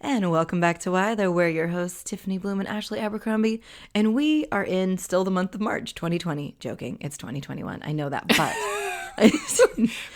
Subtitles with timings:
[0.00, 1.30] And welcome back to Why Tho.
[1.30, 3.62] We're your hosts, Tiffany Bluhm and Ashley Abercrombie.
[3.94, 6.54] And we are in still the month of March 2020.
[6.60, 7.82] Joking, it's 2021.
[7.84, 8.54] I know that, but.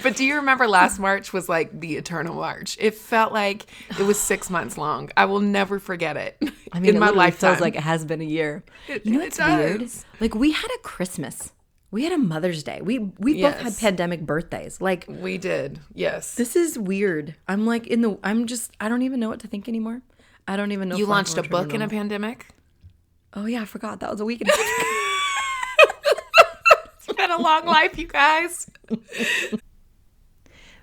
[0.04, 2.76] But do you remember last March was like the eternal March?
[2.78, 3.66] It felt like
[3.98, 5.10] it was six months long.
[5.16, 6.36] I will never forget it.
[6.72, 7.54] I mean, in it my lifetime.
[7.54, 8.62] feels like it has been a year.
[8.86, 9.90] It- you know it weird?
[10.20, 11.50] Like we had a Christmas,
[11.92, 12.80] we had a Mother's Day.
[12.82, 14.80] We we both had pandemic birthdays.
[14.80, 15.78] Like we did.
[15.94, 16.34] Yes.
[16.34, 17.36] this is weird.
[17.46, 18.18] I'm like in the.
[18.24, 18.72] I'm just.
[18.80, 20.00] I don't even know what to think anymore.
[20.48, 20.96] I don't even know.
[20.96, 22.48] you launched a book in a pandemic.
[23.34, 24.40] Oh yeah, I forgot that was a week.
[24.40, 24.66] and a half.
[26.96, 28.70] It's been a long life, you guys.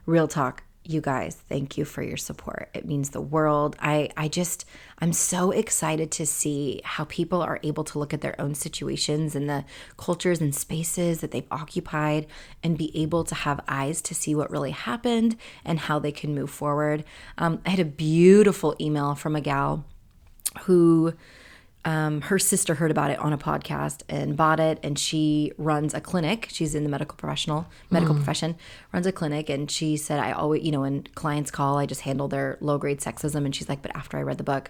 [0.05, 1.35] Real talk, you guys.
[1.35, 2.69] Thank you for your support.
[2.73, 3.75] It means the world.
[3.79, 4.65] I I just
[4.99, 9.35] I'm so excited to see how people are able to look at their own situations
[9.35, 9.65] and the
[9.97, 12.27] cultures and spaces that they've occupied
[12.63, 16.35] and be able to have eyes to see what really happened and how they can
[16.35, 17.03] move forward.
[17.37, 19.85] Um, I had a beautiful email from a gal
[20.61, 21.13] who
[21.89, 25.95] um, her sister heard about it on a podcast and bought it and she runs
[25.95, 26.47] a clinic.
[26.51, 28.55] She's in the medical professional medical profession
[28.93, 32.01] runs a clinic and she said i always you know when clients call i just
[32.01, 33.43] handle their low grade sexism.
[33.43, 34.69] And she's like but after i read the book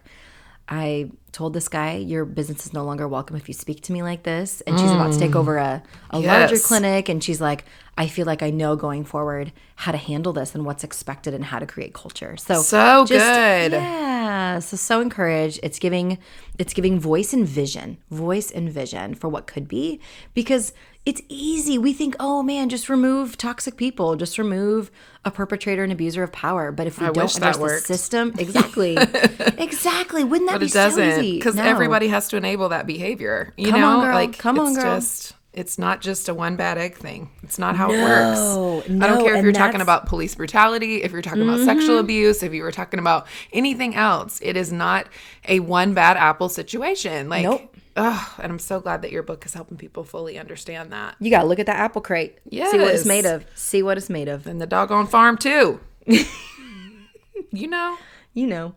[0.70, 4.02] i told this guy your business is no longer welcome if you speak to me
[4.02, 4.62] like this.
[4.62, 6.26] And she's about to take over a, a mm.
[6.26, 7.10] larger clinic.
[7.10, 7.66] And she's like
[7.98, 11.46] i feel like i know going forward how to handle this and what's expected and
[11.46, 12.36] how to create culture.
[12.38, 13.72] So So just- good.
[13.74, 15.60] yeah, so so encouraged.
[15.64, 16.18] It's giving
[16.58, 20.00] it's giving voice and vision, voice and vision for what could be.
[20.34, 20.74] Because
[21.06, 21.78] it's easy.
[21.78, 24.92] We think, "Oh man, just remove toxic people, just remove
[25.26, 28.98] a perpetrator and abuser of power." But if we I don't address the system, exactly.
[29.58, 30.24] exactly.
[30.24, 31.38] Wouldn't that But be it doesn't so easy?
[31.38, 31.64] because No.
[31.64, 33.54] everybody has to enable that behavior.
[33.58, 34.14] You Come know, on, girl.
[34.14, 34.84] like Come on, girl.
[34.84, 37.32] just it's not just a one bad egg thing.
[37.42, 38.90] It's not how it No, works.
[39.04, 42.06] I don't care if you're talking about police brutality, if you're talking about sexual mm-hmm.
[42.06, 44.40] abuse, if you were talking about anything else.
[44.44, 45.08] It is not
[45.48, 47.30] a one bad apple situation.
[47.30, 47.76] Like, Nope.
[48.00, 51.18] Ugh, and I'm so glad that your book is helping people fully understand that.
[51.20, 52.40] You got to look at that apple crate.
[52.50, 53.46] See what it's made of.
[53.56, 54.48] See what it's made of.
[54.48, 55.82] And the doggone farm too.
[56.06, 57.98] you know.
[58.34, 58.76] You know.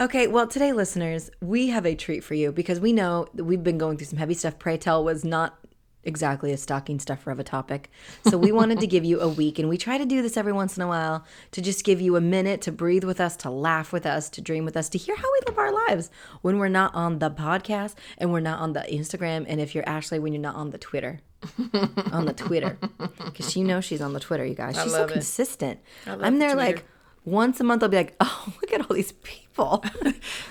[0.00, 3.64] Okay, well, today, listeners, we have a treat for you because we know that we've
[3.64, 4.60] been going through some heavy stuff.
[4.60, 5.58] Prey Tell was not
[6.04, 7.90] exactly a stocking stuffer of a topic.
[8.28, 10.52] So we wanted to give you a week, and we try to do this every
[10.52, 13.50] once in a while to just give you a minute to breathe with us, to
[13.50, 16.10] laugh with us, to dream with us, to hear how we live our lives
[16.42, 19.44] when we're not on the podcast and we're not on the Instagram.
[19.48, 21.20] And if you're Ashley, when you're not on the Twitter.
[22.12, 22.78] on the Twitter.
[23.24, 24.80] Because you know she's on the Twitter, you guys.
[24.80, 25.80] She's so consistent.
[26.06, 26.84] love I'm there like
[27.24, 29.84] once a month I'll be like, oh, look at all these people.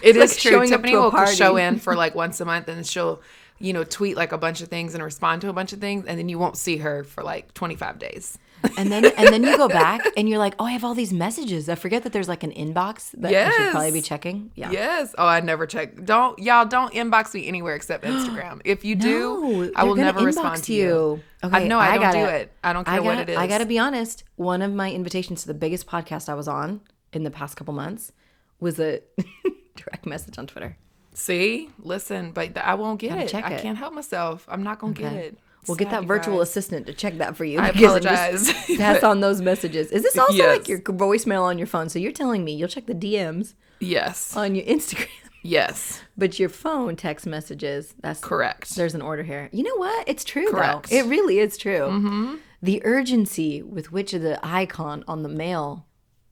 [0.04, 0.68] It It's is like true.
[0.68, 3.22] Tiffany will show in for like once a month and she'll,
[3.64, 6.06] you know, tweet like a bunch of things and respond to a bunch of things,
[6.06, 8.38] and then you won't see her for like 25 days.
[8.78, 11.12] and then and then you go back and you're like, oh, I have all these
[11.12, 11.68] messages.
[11.68, 14.52] I forget that there's like an inbox that I should probably be checking.
[14.54, 14.70] Yeah.
[14.70, 15.16] Yes.
[15.18, 16.04] Oh, I never check.
[16.06, 18.62] Don't y'all don't inbox me anywhere except Instagram.
[18.66, 21.24] If you No, do, I will never respond to you.
[21.44, 22.52] Okay, I know I, don't gotta- do it.
[22.64, 23.38] I don't care I what gotta- it is.
[23.38, 24.24] I gotta be honest.
[24.36, 26.82] One of my invitations to the biggest podcast I was on
[27.14, 28.12] in the past couple months
[28.60, 29.02] was a
[29.76, 30.78] direct message on Twitter.
[31.14, 33.30] See, listen, but I won't get it.
[33.30, 33.62] check I it.
[33.62, 34.46] can't help myself.
[34.50, 35.38] I'm not gonna get it.
[35.68, 36.50] We'll get that virtual guys.
[36.50, 37.60] assistant to check that for you.
[37.60, 38.78] I because it just apologize.
[38.78, 39.92] Pass on those messages.
[39.92, 40.58] Is this also Yes.
[40.60, 41.88] like your voicemail on your phone?
[41.90, 44.36] So you're telling me you'll check the DMs Yes.
[44.36, 45.08] on your Instagram,
[45.44, 46.02] Yes.
[46.18, 47.94] but your phone text messages.
[48.02, 48.76] That's Correct.
[48.76, 49.50] There's an order here.
[49.52, 50.08] You know what?
[50.10, 50.90] It's true Correct.
[50.90, 50.96] though.
[50.96, 51.82] It really is true.
[51.90, 52.36] Mm-hmm.
[52.64, 55.86] The urgency with which the icon on the mail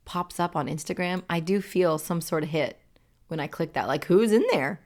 [0.05, 2.78] pops up on Instagram, I do feel some sort of hit
[3.29, 3.87] when I click that.
[3.87, 4.79] Like, who's in there?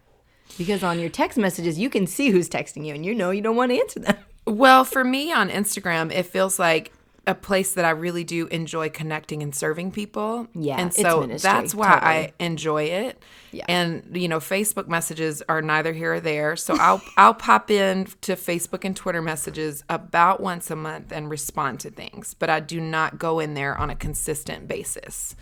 [0.58, 3.42] Because on your text messages, you can see who's texting you, and you know you
[3.42, 4.18] don't want to answer them.
[4.46, 6.92] Well, for me on Instagram, it feels like
[7.26, 10.48] a place that I really do enjoy connecting and serving people.
[10.54, 12.12] Yeah, and so ministry, that's why totally.
[12.12, 13.24] I enjoy it.
[13.52, 13.66] Yeah.
[13.70, 16.58] And you know, Facebook messages are neither here or there.
[16.58, 21.30] So I'll I'll pop in to Facebook and Twitter messages about once a month and
[21.30, 25.36] respond to things, but I do not go in there on a consistent basis.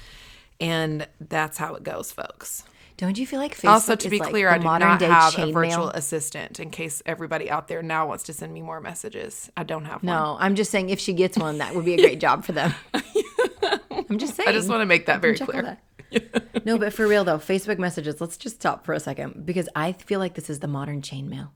[0.60, 2.64] And that's how it goes, folks.
[3.01, 5.51] Don't you feel like Facebook Also, to be like clear, I do not have a
[5.51, 5.89] virtual mail?
[5.89, 9.50] assistant in case everybody out there now wants to send me more messages.
[9.57, 10.13] I don't have one.
[10.15, 12.51] No, I'm just saying if she gets one, that would be a great job for
[12.51, 12.74] them.
[14.09, 14.48] I'm just saying.
[14.50, 15.77] I just want to make that very clear.
[16.12, 16.63] that.
[16.65, 18.21] no, but for real though, Facebook messages.
[18.21, 21.50] Let's just stop for a second because I feel like this is the modern chainmail.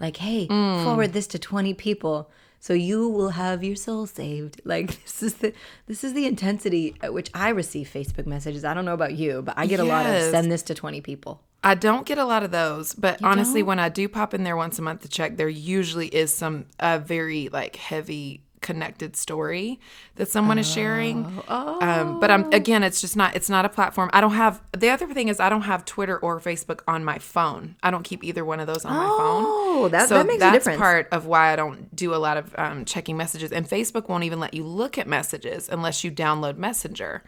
[0.00, 0.82] like, hey, Mm.
[0.84, 2.30] forward this to 20 people
[2.60, 4.60] so you will have your soul saved.
[4.68, 5.54] Like this is the
[5.86, 8.64] this is the intensity at which I receive Facebook messages.
[8.64, 11.00] I don't know about you, but I get a lot of send this to 20
[11.00, 11.40] people.
[11.64, 13.68] I don't get a lot of those, but honestly, don't?
[13.68, 16.66] when I do pop in there once a month to check, there usually is some
[16.78, 19.78] a very like heavy connected story
[20.16, 21.24] that someone is sharing.
[21.48, 24.10] Um, but I'm again, it's just not it's not a platform.
[24.12, 27.18] I don't have the other thing is I don't have Twitter or Facebook on my
[27.18, 27.76] phone.
[27.82, 29.44] I don't keep either one of those on my phone.
[29.46, 30.78] Oh, that, so that makes that's a difference.
[30.78, 33.52] part of why I don't do a lot of um, checking messages.
[33.52, 37.22] And Facebook won't even let you look at messages unless you download Messenger.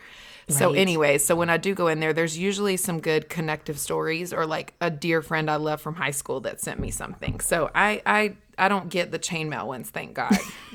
[0.48, 0.78] So, Right.
[0.78, 4.46] anyway, so when I do go in there, there's usually some good connective stories or
[4.46, 7.38] like a dear friend I love from high school that sent me something.
[7.38, 10.36] So I I I don't get the chainmail ones, thank God.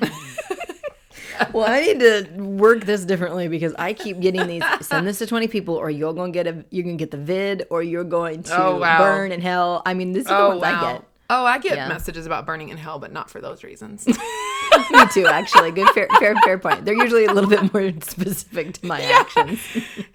[1.52, 4.62] Well, I need to work this differently because I keep getting these.
[4.80, 6.64] Send this to twenty people, or you're going to get a.
[6.70, 8.98] You're to get the vid, or you're going to Oh, wow.
[8.98, 9.82] burn in hell.
[9.86, 11.04] I mean, these are the oh, ones I get.
[11.28, 11.88] Oh, I get Yeah.
[11.88, 14.06] messages about burning in hell, but not for those reasons.
[14.90, 15.72] Me too, actually.
[15.72, 16.84] Good, fair, fair, fair point.
[16.84, 19.60] They're usually a little bit more specific to my actions.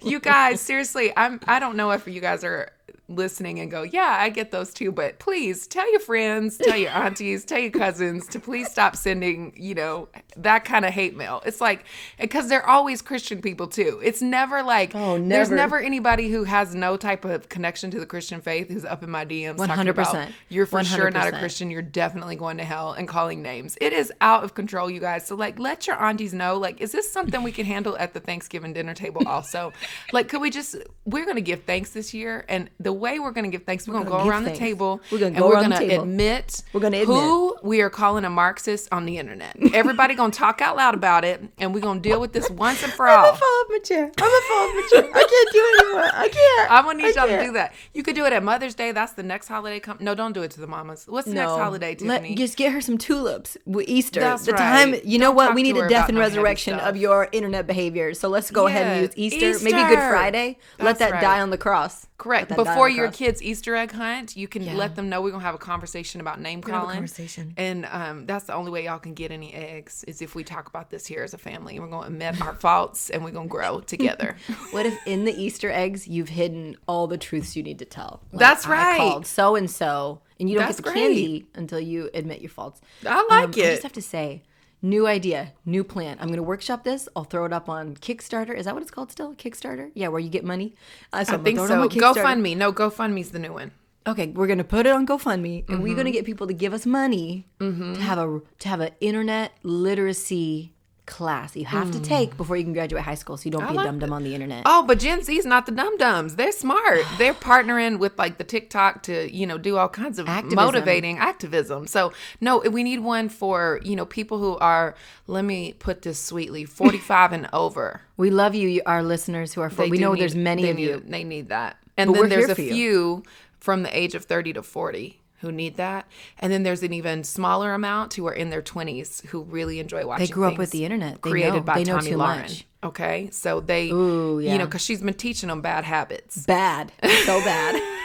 [0.02, 2.70] you guys, seriously, I'm I don't know if you guys are
[3.08, 6.90] listening and go, yeah, I get those too, but please tell your friends, tell your
[6.90, 11.42] aunties, tell your cousins to please stop sending, you know, that kind of hate mail.
[11.44, 11.84] It's like
[12.18, 14.00] because they're always Christian people too.
[14.02, 15.56] It's never like Oh, there's never.
[15.56, 19.10] never anybody who has no type of connection to the Christian faith who's up in
[19.10, 20.32] my DMs talking about 100%.
[20.48, 23.76] you're for sure not a Christian, you're definitely going to hell and calling names.
[23.80, 25.26] It is out of control, you guys.
[25.26, 28.20] So like let your aunties know, like, is this something we can handle at the
[28.20, 29.72] Thanksgiving dinner table also?
[30.12, 33.48] like could we just we're gonna give thanks this year and the way we're gonna
[33.48, 35.76] give thanks, we're, gonna, gonna go around the table We're gonna go we're around the
[35.76, 36.02] gonna table.
[36.04, 39.56] admit We're gonna admit who we are calling a Marxist on the internet.
[39.74, 42.92] Everybody gonna talk out loud about it and we're gonna deal with this once and
[42.92, 43.18] for all.
[43.18, 44.04] I'm gonna fall off my chair.
[44.04, 45.10] I'm gonna fall off my chair.
[45.14, 46.10] I can't do it anymore.
[46.14, 46.70] I can't.
[46.72, 47.46] I'm gonna need I y'all to can't.
[47.46, 47.74] do that.
[47.94, 48.92] You could do it at Mother's Day.
[48.92, 49.80] That's the next holiday.
[49.80, 51.04] Come, no, don't do it to the mamas.
[51.08, 52.34] What's the next holiday, Let- Tiffany?
[52.34, 53.56] just get her some tulips.
[53.66, 54.20] with Easter.
[54.20, 54.58] That's the right.
[54.58, 54.94] time.
[55.04, 55.54] You know Don't what?
[55.54, 58.14] We need a death and resurrection of your internet behavior.
[58.14, 59.64] So let's go ahead and use Easter.
[59.64, 60.08] Maybe Good Easter.
[60.10, 60.58] Friday.
[60.78, 61.20] Let that right.
[61.20, 62.06] die on the cross.
[62.18, 62.50] Correct.
[62.50, 64.74] Let that die on Before your kids' Easter egg hunt, you can Yeah.
[64.74, 66.96] let them know we're gonna have a conversation about name gonna have a calling.
[66.98, 67.52] conversation.
[67.56, 70.68] And um, that's the only way y'all can get any eggs is if we talk
[70.68, 71.80] about this here as a family.
[71.80, 74.36] We're gonna admit our faults and we're gonna grow together.
[74.70, 78.20] What if in the Easter eggs you've hidden all the truths you need to tell?
[78.32, 78.96] Like, That's I right.
[78.98, 81.02] called so and so, and you don't That's get the great.
[81.02, 82.80] candy until you admit your faults.
[83.04, 84.42] I like Um, I just have to say,
[84.82, 86.18] new idea, new plan.
[86.20, 87.08] I'm going to workshop this.
[87.16, 88.54] I'll throw it up on Kickstarter.
[88.56, 89.34] Is that what it's called still?
[89.34, 89.90] Kickstarter?
[89.94, 90.74] Yeah, where you get money.
[91.12, 92.14] Uh, so I I'm think gonna throw it so.
[92.14, 92.56] GoFundMe.
[92.56, 93.70] No, GoFundMe's the new one.
[94.04, 95.96] Okay, we're gonna put it on GoFundMe, and we're Mm-hmm.
[95.96, 100.71] gonna get people to give us money to have a to have an internet literacy
[101.04, 103.72] class you have to take before you can graduate high school, so you don't be
[103.72, 103.76] Mm.
[103.76, 104.62] like a dum dum on the internet.
[104.66, 106.36] Oh, but Gen Z's not the dum dums.
[106.36, 107.00] They're smart.
[107.18, 110.56] They're partnering with like the TikTok to, you know, do all kinds of Activism.
[110.64, 111.86] motivating activism.
[111.86, 114.94] So, no, we need one for, you know, people who are,
[115.26, 118.02] let me put this sweetly, 45 and over.
[118.16, 119.70] We love you, our listeners who are.
[119.70, 121.02] For, we know need- there's many of need- you.
[121.06, 121.76] They need that.
[121.96, 122.72] And But then there's a for you.
[122.72, 123.22] few
[123.58, 126.06] from the age of 30 to 40 who need that.
[126.38, 130.06] And then there's an even smaller amount who are in their 20s who really enjoy
[130.06, 131.20] watching They grew up with the internet.
[131.20, 132.16] They created know- by they know Tomi Lahren.
[132.42, 132.66] much.
[132.82, 133.28] Okay.
[133.30, 136.46] So they, Ooh, you know, because she's been teaching them bad habits.
[136.46, 136.90] Bad,
[137.26, 137.80] so bad.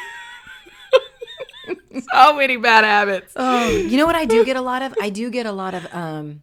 [2.14, 3.34] so many bad habits.
[3.36, 4.94] Oh, you know what I do get a lot of?
[5.02, 5.88] I do get a lot of.
[5.94, 6.42] um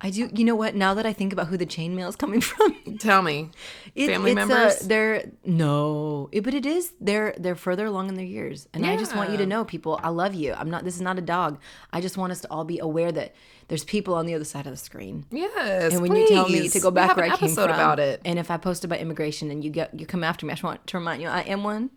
[0.00, 0.30] I do.
[0.32, 0.74] You know what?
[0.76, 3.50] Now that I think about who the chainmail is coming from, Tell me,
[3.96, 4.78] It- family uh, members.
[4.80, 6.92] they're no, it- but it is.
[7.00, 9.98] They're they're further along in their years, and I just want you to know, people.
[10.02, 10.52] I love you.
[10.54, 10.84] I'm not.
[10.84, 11.58] This is not a dog.
[11.92, 13.34] I just want us to all be aware that
[13.68, 15.26] there's people on the other side of the screen.
[15.30, 18.20] yes, And when you tell me to go back where I came from, about it.
[18.24, 20.62] and if I post about immigration and you get you come after me, I just
[20.62, 21.90] want to remind you I am one.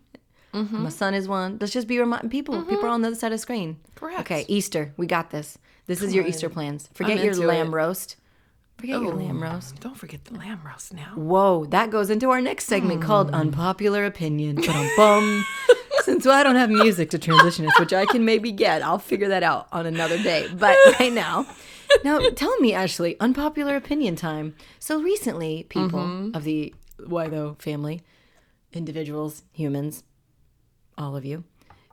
[0.52, 0.82] Mm-hmm.
[0.82, 1.56] My son is one.
[1.60, 2.62] Let's just be reminding people.
[2.64, 3.78] People are on the other side of the screen.
[3.94, 4.20] Correct.
[4.20, 4.92] Okay, Easter.
[4.98, 5.56] We got this.
[5.86, 6.88] This is your Easter plans.
[6.94, 7.70] Forget your lamb it.
[7.70, 8.16] roast.
[8.78, 9.78] Forget your lamb roast.
[9.80, 11.12] Don't forget the lamb roast now.
[11.14, 13.06] Whoa, that goes into our next segment Hmm.
[13.06, 14.60] called Unpopular Opinion.
[16.04, 19.28] Since I don't have music to transition us, which I can maybe get, I'll figure
[19.28, 20.48] that out on another day.
[20.52, 21.46] But right now,
[22.02, 24.56] now tell me, Ashley, unpopular opinion time.
[24.80, 26.36] So recently, people Mm-hmm.
[26.36, 26.74] of the
[27.06, 28.02] Why Tho family,
[28.72, 30.02] individuals, humans,
[30.98, 31.44] all of you,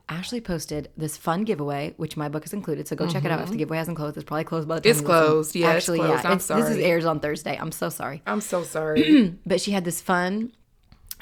[0.10, 2.88] Ashley posted this fun giveaway, which my book is included.
[2.88, 3.42] So go check it out.
[3.42, 5.00] If the giveaway hasn't closed, it's probably closed by the time Mm-hmm.
[5.00, 5.56] It's closed.
[5.56, 6.24] Yeah, it's actually, closed.
[6.24, 6.30] yeah.
[6.32, 6.84] I'm it's- This is sorry.
[6.84, 7.58] airs on Thursday.
[7.62, 9.38] I'm so sorry I'm so sorry.
[9.46, 10.52] but she had this fun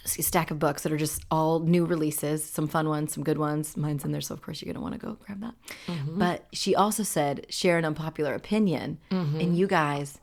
[0.05, 3.75] stack of books that are just all new releases some fun ones some good ones
[3.75, 5.53] mine's in there so of course you're going to want to go grab that
[5.87, 6.17] Mm-hmm.
[6.17, 9.41] but she also said share an unpopular opinion Mm-hmm.
[9.41, 10.17] and you guys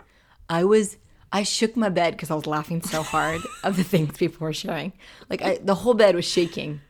[0.48, 0.96] i was
[1.34, 4.54] i shook my bed because i was laughing so hard of the things people were
[4.54, 4.94] sharing
[5.28, 6.80] like I, the whole bed was shaking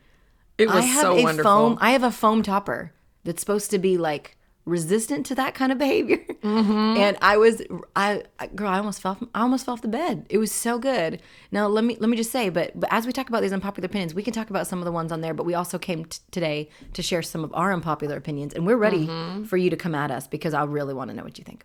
[0.57, 1.51] It was i have so a wonderful.
[1.51, 2.93] foam i have a foam topper
[3.23, 6.17] that's supposed to be like resistant to that kind of behavior.
[6.41, 6.97] Mm-hmm.
[6.97, 7.61] And I was
[7.95, 8.23] I
[8.55, 10.25] girl, I almost fell I almost fell off the bed.
[10.29, 11.21] It was so good.
[11.51, 13.85] Now let me let me just say, but, but as we talk about these unpopular
[13.85, 16.05] opinions, we can talk about some of the ones on there, but we also came
[16.05, 19.43] t- today to share some of our unpopular opinions and we're ready Mm-hmm.
[19.43, 21.63] for you to come at us because I really want to know what you think.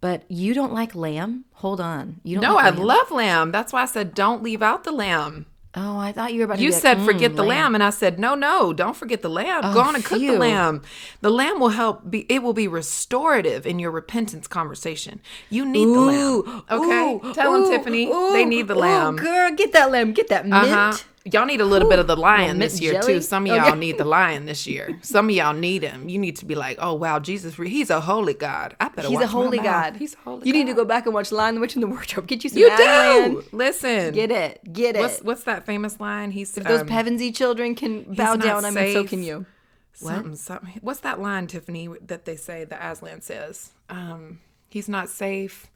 [0.00, 1.46] But you don't like lamb?
[1.54, 2.20] Hold on.
[2.22, 2.78] You don't No, like I lamb.
[2.86, 3.50] love lamb.
[3.50, 5.46] That's why I said don't leave out the lamb.
[5.76, 7.84] Oh, I thought you were about to You like, said "Mm, forget the lamb, and
[7.84, 9.62] I said no, no, don't forget the lamb.
[9.72, 10.82] Go on and cook the lamb.
[11.20, 12.10] The lamb will help.
[12.10, 15.20] Be it will be restorative in your repentance conversation.
[15.48, 16.64] You need the lamb.
[16.68, 19.16] Okay, ooh, tell them ooh, Tiffany ooh, they need the ooh, lamb.
[19.16, 20.12] girl, get that lamb.
[20.12, 20.54] Get that mint.
[20.54, 20.96] Uh-huh.
[21.24, 23.14] Y'all need a little bit of the lion this year jelly?
[23.14, 23.20] too.
[23.20, 24.98] Some of y'all need the lion this year.
[25.02, 26.08] Some of y'all need him.
[26.08, 28.74] You need to be like, oh wow, Jesus, he's a holy God.
[28.80, 29.08] I better.
[29.08, 29.66] He's a holy mouth.
[29.66, 29.96] God.
[29.96, 30.46] He's a holy.
[30.46, 30.58] You God.
[30.58, 32.26] need to go back and watch Lion, the Witch, and the Wardrobe.
[32.26, 33.30] Get you some You Aslan.
[33.32, 33.44] do.
[33.52, 34.14] Listen.
[34.14, 34.72] Get it.
[34.72, 35.00] Get it.
[35.00, 36.30] What's what's that famous line?
[36.30, 39.44] He's if those um, Pevensey children can bow down, I mean, so can you.
[39.92, 40.78] Something, something.
[40.80, 43.72] What's that line, Tiffany, that they say the Aslan says?
[43.90, 45.66] Um, he's not safe,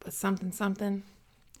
[0.00, 1.04] but something, something.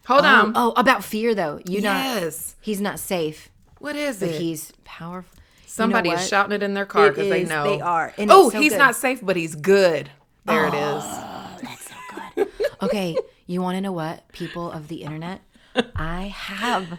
[0.06, 0.52] Hold Oh, on.
[0.56, 1.60] oh, about fear though.
[1.66, 2.56] You know, yes.
[2.60, 4.40] He's not safe, What is but it?
[4.40, 5.38] he's powerful.
[5.66, 8.12] Somebody you know is shouting it in their car because they know They are.
[8.18, 8.78] And oh, so he's good.
[8.78, 10.10] not safe, but he's good.
[10.44, 11.02] There it is.
[11.06, 11.94] Oh, that's so
[12.34, 12.48] good.
[12.82, 13.16] okay,
[13.46, 14.28] you want to know what?
[14.32, 15.40] People of the internet,
[15.96, 16.98] I have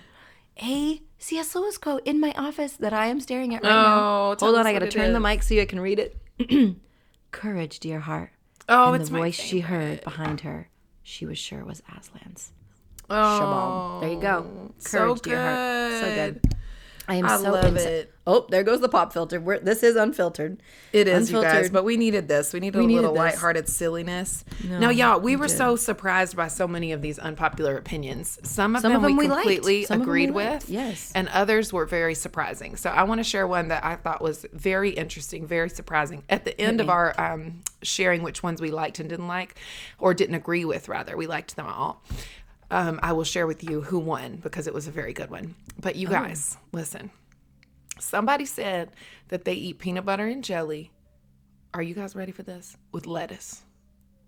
[0.61, 1.53] a C.S.
[1.55, 4.29] Lewis quote in my office that I am staring at right now.
[4.31, 5.79] Oh, tell Hold on, I got to what it turn the mic so you can
[5.79, 6.17] read it.
[7.31, 8.31] Courage, dear heart.
[8.69, 10.69] Oh, and it's the my voice she heard behind her,
[11.03, 12.51] she was sure was Aslan's.
[13.09, 14.01] Oh, Shabam.
[14.01, 14.71] There you go.
[14.79, 16.01] so Courage, dear heart.
[16.01, 16.53] So good.
[17.05, 18.13] I am I so love it.
[18.25, 19.41] Oh, there goes the pop filter.
[19.41, 20.63] We're, this is unfiltered.
[20.93, 22.53] It is, you guys, but we needed this.
[22.53, 23.19] We needed We a needed little this.
[23.33, 24.45] lighthearted silliness.
[24.63, 28.39] now, y'all, we were so surprised by so many of these unpopular opinions.
[28.43, 30.69] Some of Some them, of them we we completely agreed we with.
[30.69, 31.11] yes.
[31.13, 32.77] And others were very surprising.
[32.77, 36.23] So I want to share one that I thought was very interesting, very surprising.
[36.29, 39.55] At the end of our um, sharing which ones we liked and didn't like,
[39.99, 42.01] or didn't agree with, rather, we liked them all.
[42.73, 45.53] Um, I will share with you who won because it was a very good one.
[45.79, 45.99] But Oh.
[45.99, 47.11] you guys, listen.
[47.99, 48.89] Somebody said
[49.27, 50.91] that they eat peanut butter and jelly.
[51.75, 52.75] Are you guys ready for this?
[52.91, 53.61] With lettuce.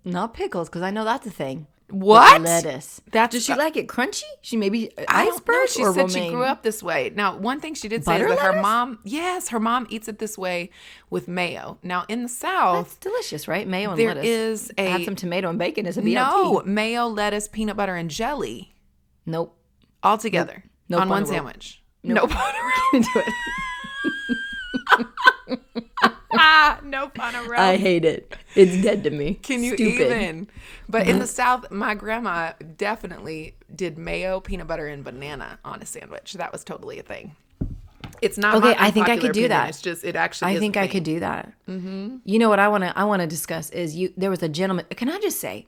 [0.03, 1.65] Not pickles, because I know that's a thing.
[1.87, 2.41] But What?
[2.41, 2.99] lettuce.
[3.11, 4.23] That's Does she like it crunchy?
[4.41, 7.11] She maybe I don't iceberg She or said she grew up this way.
[7.15, 10.07] Now, one thing she did say Butter is that her mom, yes, her mom eats
[10.07, 10.71] it this way
[11.11, 11.77] with mayo.
[11.83, 13.67] Now, in the That's South, delicious, right?
[13.67, 14.25] Mayo and there lettuce.
[14.25, 16.13] is a Add some tomato and bacon as a BLT.
[16.15, 18.73] no mayo, lettuce, peanut butter, and jelly
[19.27, 19.55] Nope.
[20.01, 21.33] all together Nope on on one a roll.
[21.33, 21.83] sandwich.
[22.03, 22.57] No butter.
[22.93, 23.09] Into
[24.97, 25.59] it.
[26.39, 27.59] ah, no roll.
[27.59, 28.35] I hate it.
[28.55, 29.35] It's dead to me.
[29.35, 30.11] Can you Stupid.
[30.11, 30.47] even?
[30.87, 35.85] But in the South, my grandma definitely did mayo, peanut butter, and banana on a
[35.85, 36.33] sandwich.
[36.33, 37.35] That was totally a thing.
[38.21, 38.55] It's not.
[38.55, 39.49] Okay, I think I could do opinion.
[39.49, 39.69] that.
[39.69, 40.55] It's just it actually.
[40.55, 41.51] I think I could do that.
[41.67, 42.17] Mm-hmm.
[42.23, 44.13] You know what I want to I want to discuss is you.
[44.15, 44.85] There was a gentleman.
[44.91, 45.67] Can I just say,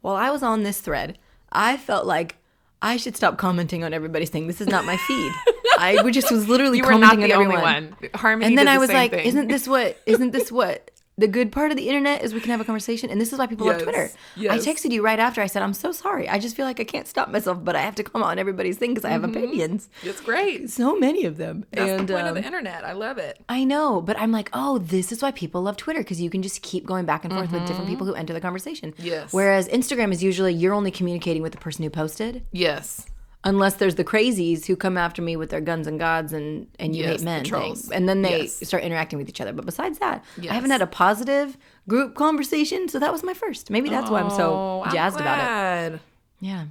[0.00, 1.18] while I was on this thread,
[1.50, 2.36] I felt like
[2.82, 4.46] I should stop commenting on everybody's thing.
[4.46, 5.32] This is not my feed.
[5.78, 7.96] I would just was literally You were not the on only everyone.
[8.00, 8.10] one.
[8.14, 9.26] Harmony and then I was like, thing.
[9.26, 9.96] isn't this what?
[10.06, 10.90] Isn't this what?
[11.16, 13.40] The good part of the internet is we can have a conversation, and this is
[13.40, 14.08] why people love Twitter.
[14.36, 14.52] yes.
[14.52, 15.40] I texted you right after.
[15.42, 16.28] I said, "I'm so sorry.
[16.28, 18.76] I just feel like I can't stop myself, but I have to comment on everybody's
[18.76, 19.88] thing because I have opinions.
[20.04, 20.70] It's great.
[20.70, 21.64] So many of them.
[21.72, 21.74] Mm-hmm.
[21.76, 22.84] That's and the point um, of the internet.
[22.84, 23.42] I love it.
[23.48, 26.40] I know, but I'm like, oh, this is why people love Twitter because you can
[26.40, 28.92] just keep going back and forth with different people who enter the conversation.
[28.92, 29.06] Mm-hmm.
[29.06, 29.32] Yes.
[29.32, 33.06] Whereas Instagram is usually you're only communicating with the person who posted, Yes.
[33.44, 36.94] Unless there's the crazies who come after me with their guns and gods and and
[36.96, 37.76] you Yes, hate the men thing.
[37.92, 38.66] and then they Yes.
[38.66, 39.52] start interacting with each other.
[39.52, 43.70] But besides that, I haven't had a positive group conversation, so that was my first.
[43.70, 46.00] Maybe that's why I'm so Oh, I'm jazzed about it.
[46.40, 46.66] Yeah.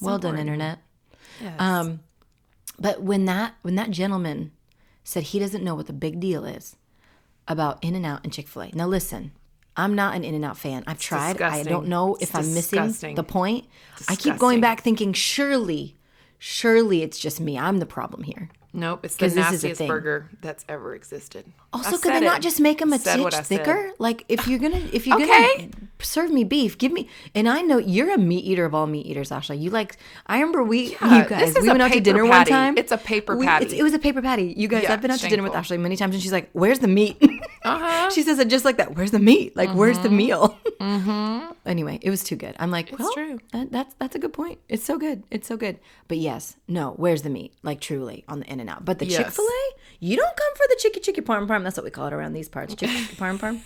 [0.00, 0.78] well done, internet.
[1.40, 1.54] Yes.
[1.60, 2.00] Um,
[2.78, 4.52] but when that when that gentleman
[5.04, 6.76] said he doesn't know what the big deal is
[7.48, 8.70] about In and Out and Chick Fil A.
[8.72, 9.32] Now listen,
[9.76, 10.84] I'm not an In and Out fan.
[10.86, 11.42] I've tried.
[11.42, 13.66] I don't know It's if I'm missing the point.
[14.08, 15.96] I keep going back thinking surely,
[16.44, 17.56] surely it's just me.
[17.56, 18.50] I'm the problem here.
[18.72, 19.04] nope.
[19.04, 21.44] It's the 'cause this is a nastiest burger that's ever existed.
[21.72, 22.42] I Also, could said they not it.
[22.42, 23.90] just make them a Said I titch thicker?
[24.00, 25.26] Like if you're gonna if you're Okay.
[25.56, 25.68] gonna
[26.04, 27.08] serve me beef, give me.
[27.34, 29.56] And I know you're a meat eater of all meat eaters, Ashley.
[29.58, 29.96] You like.
[30.26, 32.76] I remember we Yeah, you guys we went out to dinner one time.
[32.78, 33.66] It's a paper patty.
[33.66, 34.54] it's- it was a paper patty.
[34.56, 35.52] You guys, Yeah, I've been out to dinner with.
[35.54, 37.16] Ashley many times, and she's like, "Where's the meat?"
[37.64, 38.10] Uh-huh.
[38.10, 38.96] she says it just like that.
[38.96, 39.56] Where's the meat?
[39.56, 40.58] Like, where's the meal?
[41.64, 42.56] Anyway, it was too good.
[42.58, 43.38] I'm like, well, true.
[43.52, 44.58] That, that's that's a good point.
[44.68, 45.22] It's so good.
[45.30, 45.78] It's so good.
[46.08, 46.90] But yes, no.
[46.96, 47.54] Where's the meat?
[47.62, 48.84] Like truly on the In and Out.
[48.84, 49.18] But the Yes.
[49.18, 51.62] Chick Fil A, you don't come for the chicky chicky parm parm.
[51.62, 52.74] That's what we call it around these parts.
[52.74, 53.60] Chicky chicky parm parm.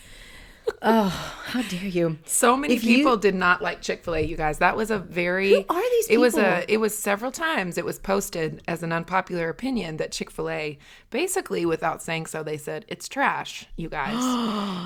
[0.83, 1.09] Oh,
[1.47, 2.19] how dare you?
[2.27, 4.21] So many If you- people did not like Chick Fil A.
[4.21, 5.51] You guys, that was a very.
[5.51, 6.65] Who are these It was a.
[6.69, 7.79] It was several times.
[7.79, 10.79] It was posted as an unpopular opinion that Chick Fil A,
[11.11, 13.67] basically without saying so, they said it's trash.
[13.77, 14.15] You guys,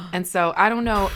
[0.13, 1.11] and so I don't know.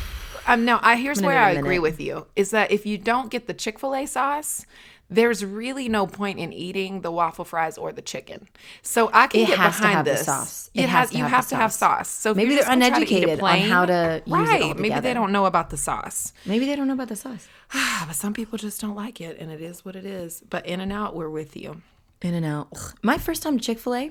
[0.46, 3.46] Um, no, I here's where I agree with you is that if you don't get
[3.46, 4.66] the Chick Fil A sauce.
[5.10, 8.48] There's really no point in eating the waffle fries or the chicken.
[8.82, 10.24] So I can It get has to behind this.
[10.24, 10.70] sauce.
[10.74, 12.08] It, It has, has you have to have sauce.
[12.08, 14.40] So Maybe they're just gonna try to eat it uneducated on how to use it
[14.40, 16.32] right, Maybe they don't know about the sauce.
[16.46, 17.46] Maybe they don't know about the sauce.
[18.06, 20.42] But some people just don't like it, and it is what it is.
[20.48, 21.82] But In and Out, we're with you.
[22.22, 22.68] In and out.
[23.02, 24.10] My first time Chick Fil A,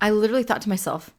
[0.00, 1.10] I literally thought to myself,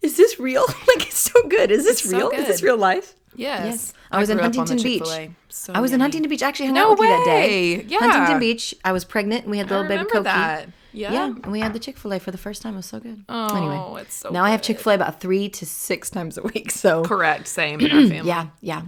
[0.00, 0.62] "Is this real?
[0.88, 1.70] like it's so good.
[1.70, 2.30] Is this It's so real?
[2.30, 5.30] Is this real life?" Yes, I was in grew up on the Huntington Beach.
[5.48, 6.00] So I was in.
[6.00, 6.42] Huntington Beach.
[6.42, 7.82] I actually hung No out with you that day.
[7.84, 7.98] Yeah.
[8.00, 8.74] Huntington Beach.
[8.84, 10.24] I was pregnant and we had little baby Cokie.
[10.24, 10.68] that.
[10.92, 11.12] Yeah.
[11.12, 12.74] Yeah, and we had the Chick Fil A for the first time.
[12.74, 13.24] It was so good.
[13.28, 14.62] Oh, anyway, it's so now I have.
[14.62, 16.70] Chick Fil A about three to six times a week.
[16.70, 17.48] So Correct.
[17.48, 18.28] Same in our family.
[18.28, 18.82] yeah, yeah.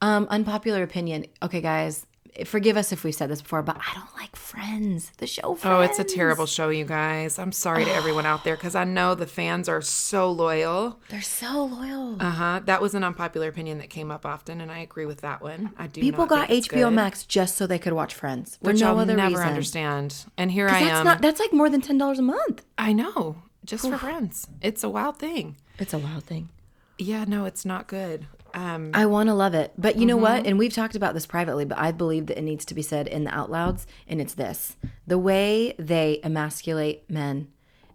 [0.00, 1.26] Um, unpopular opinion.
[1.42, 2.06] Okay, guys,
[2.44, 5.10] forgive us if we've said this before, but I don't like Friends.
[5.18, 5.54] The show.
[5.54, 5.64] Friends.
[5.64, 7.38] Oh, it's a terrible show, you guys.
[7.38, 11.00] I'm sorry to everyone out there because I know the fans are so loyal.
[11.08, 12.16] They're so loyal.
[12.20, 12.60] Uh huh.
[12.64, 15.72] That was an unpopular opinion that came up often, and I agree with that one.
[15.78, 16.00] I do.
[16.00, 18.56] People got HBO good, Max just so they could watch Friends.
[18.56, 19.48] For which no I'll other never reason.
[19.48, 20.24] understand.
[20.36, 21.04] And here I That's am.
[21.04, 21.22] not.
[21.22, 22.64] That's like more than ten dollars a month.
[22.76, 24.46] I know, just for friends.
[24.60, 25.56] It's a wild thing.
[25.78, 26.50] It's a wild thing.
[26.98, 28.26] Yeah, no, it's not good.
[28.54, 29.72] Um, I want to love it.
[29.78, 30.22] But you know Mm-hmm.
[30.22, 30.46] what?
[30.46, 33.06] And we've talked about this privately, but I believe that it needs to be said
[33.08, 33.86] in the out louds.
[34.06, 37.48] And it's this the way they emasculate men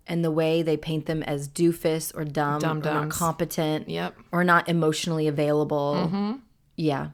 [0.08, 4.14] and the way they paint them as doofus or dumb or not competent Yep.
[4.14, 4.22] Mm-hmm.
[4.32, 6.40] or not emotionally available.
[6.76, 7.10] Yeah.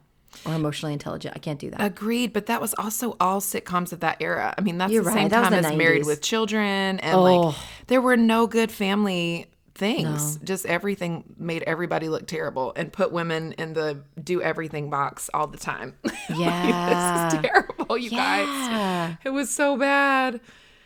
[0.45, 1.35] Or emotionally intelligent.
[1.35, 1.79] I can't do that.
[1.81, 4.53] Agreed, but that was also all sitcoms of that era.
[4.57, 7.39] I mean, that's You're the right, same that time as Married with Children, and like
[7.53, 7.55] Oh.
[7.87, 9.45] there were no good family
[9.83, 10.37] things.
[10.43, 15.47] Just everything made everybody look terrible and put women in the do everything box all
[15.47, 15.95] the time.
[16.29, 17.29] Yeah.
[17.29, 19.07] this is terrible, you Yeah.
[19.09, 19.17] guys.
[19.25, 20.39] It was so bad.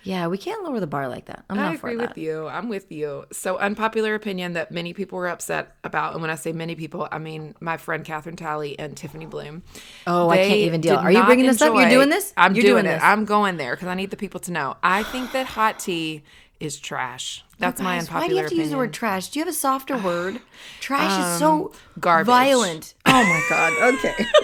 [0.03, 1.43] yeah, we can't lower the bar like that.
[1.49, 2.47] I'm not I for agree with you.
[2.47, 3.25] I'm with you.
[3.31, 7.07] So unpopular opinion that many people were upset about, and when I say many people,
[7.11, 9.62] I mean my friend Catherine Talley and Tiffany Bluhm.
[10.07, 10.95] Oh, I can't even deal.
[10.95, 11.75] Are you bringing this up?
[11.75, 12.33] You're doing this?
[12.36, 12.95] I'm You're doing, doing it.
[12.95, 13.03] this.
[13.03, 14.75] I'm going there because I need the people to know.
[14.81, 16.23] I think that hot tea
[16.60, 17.43] is trash.
[17.60, 19.30] That's oh, my Guys, unpopular why do you have to use the word trash?
[19.30, 20.39] Do you have a softer word?
[20.80, 22.28] Trash is so um, garbage.
[22.28, 22.93] violent.
[23.06, 23.74] Oh my god.
[23.98, 24.26] Okay.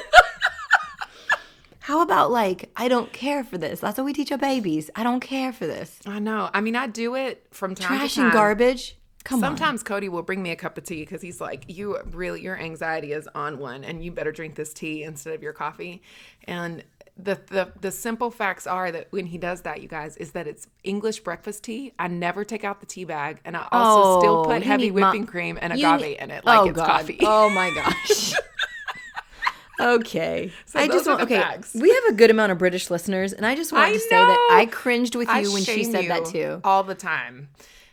[1.80, 3.82] How about like I don't care for this?
[3.82, 4.90] That's what we teach our babies.
[4.96, 6.00] I don't care for this.
[6.06, 6.50] I know.
[6.54, 8.26] I mean, I do it from time Trash to time.
[8.28, 8.96] and garbage.
[9.26, 9.42] Come on.
[9.42, 12.58] Sometimes Cody will bring me a cup of tea because he's like, "You really, your
[12.58, 16.02] anxiety is on one, and you better drink this tea instead of your coffee."
[16.46, 16.84] And
[17.16, 20.48] the the the simple facts are that when he does that, you guys, is that
[20.48, 21.94] it's English breakfast tea.
[22.00, 25.26] I never take out the tea bag, and I also still Oh, put heavy whipping
[25.28, 26.88] cream and agave need- in it, like oh it's god.
[26.88, 27.20] coffee.
[27.22, 28.34] Oh my gosh.
[29.80, 30.52] okay.
[30.76, 31.38] I just want okay.
[31.40, 31.74] facts.
[31.74, 34.10] We have a good amount of British listeners, and I just want I to say
[34.10, 34.50] that.
[34.52, 36.62] I cringed with I you when she said that too.
[36.64, 37.50] all the time.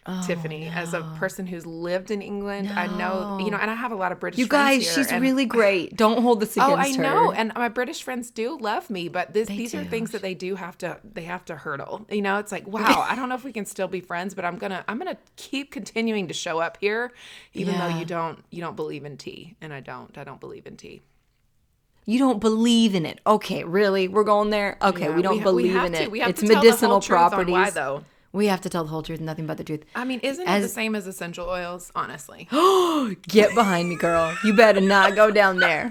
[0.06, 3.74] Oh, Tiffany, as a person who's lived in England, I know you know, and I
[3.74, 4.36] have a lot of British.
[4.38, 4.46] Friends.
[4.46, 5.94] You guys, here, she's and- really great.
[5.96, 6.74] Don't hold this against her.
[6.74, 7.02] Oh, I her.
[7.02, 10.32] know, and my British friends do love me, but this, these are things that they
[10.34, 12.06] do have to they have to hurdle.
[12.10, 14.44] You know, it's like, wow, I don't know if we can still be friends, but
[14.46, 17.12] I'm gonna I'm gonna keep continuing to show up here,
[17.52, 20.66] even though you don't you don't believe in tea, and I don't I don't believe
[20.66, 21.02] in tea.
[22.06, 23.20] You don't believe in it.
[23.26, 24.08] Okay, really?
[24.08, 24.78] We're going there?
[24.82, 26.02] Okay, Yeah, we don't ha- believe have in to.
[26.04, 26.10] it.
[26.10, 27.52] We have it's to tell the whole medicinal truth on properties.
[27.52, 28.04] Why though?
[28.32, 29.84] We have to tell the whole truth and nothing but the truth.
[29.94, 31.90] I mean, isn't it the same as essential oils?
[31.96, 32.46] Honestly,
[33.28, 34.36] Get behind me, girl.
[34.44, 35.90] You better not go down there.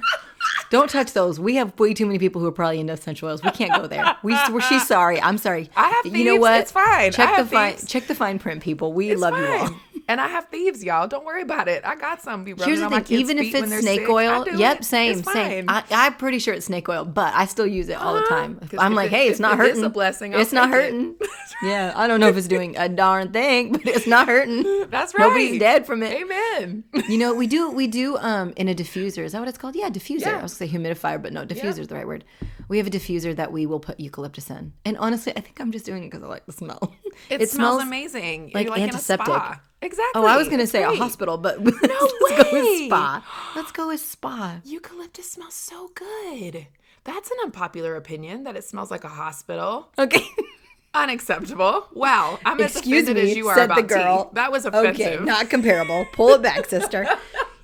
[0.70, 1.40] Don't touch those.
[1.40, 3.44] We have way too many people who are probably into essential oils.
[3.44, 4.16] We can't go there.
[4.24, 5.22] We, we're, she's sorry.
[5.22, 5.70] I'm sorry.
[5.76, 6.62] I have You know what?
[6.62, 7.12] It's fine.
[7.12, 7.78] Check the fine.
[7.78, 8.94] Check the fine print, people.
[8.94, 9.76] We It's love you all.
[10.10, 11.08] And I have thieves, y'all.
[11.08, 11.86] Don't worry about it.
[11.86, 12.44] I got some.
[12.44, 14.10] Be Here's the thing: even if it's snake sick.
[14.10, 14.84] oil, yep, it.
[14.84, 15.66] same, It's same.
[15.70, 18.60] I, I'm pretty sure it's snake oil, but I still use it all the time.
[18.80, 19.84] I'm like, it- hey, it's not it hurting.
[19.84, 20.82] a blessing, I'll it's not take it.
[20.82, 21.16] hurting.
[21.64, 24.64] yeah, I don't know if it's doing a darn thing, but it's not hurting.
[24.90, 25.28] That's right.
[25.28, 26.12] Nobody's dead from it.
[26.20, 26.86] Amen.
[27.08, 29.24] You know, we do we do um in a diffuser.
[29.24, 29.76] Is that what it's called?
[29.76, 30.22] Yeah, diffuser.
[30.22, 30.40] Yeah.
[30.40, 32.26] I was gonna say humidifier, but no, diffuser is the right word.
[32.68, 34.74] We have a diffuser that we will put eucalyptus in.
[34.86, 36.96] And honestly, I think I'm just doing it because I like the smell.
[37.30, 38.52] It, smells, amazing.
[38.56, 39.60] like like antiseptic.
[39.82, 40.04] In a spa.
[40.04, 40.22] Exactly.
[40.22, 42.08] Oh, I was gonna It's say a hospital, but let's go
[42.52, 42.86] with way.
[42.88, 43.52] spa.
[43.56, 44.60] Let's go with spa.
[44.64, 46.68] Eucalyptus smells so good.
[47.06, 49.90] That's an unpopular opinion that it smells like a hospital.
[49.98, 50.24] Okay.
[50.94, 51.88] Unacceptable.
[51.94, 52.40] Wow.
[52.46, 54.26] I'm as Excuse offended me, as you are said about the girl.
[54.26, 54.30] tea.
[54.34, 55.06] That was offensive.
[55.22, 56.06] Okay, not comparable.
[56.14, 57.08] Pull it back, sister.